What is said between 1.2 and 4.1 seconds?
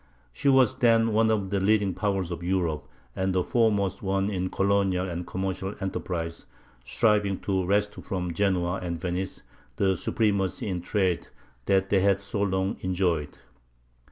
of the leading powers of Europe, and the foremost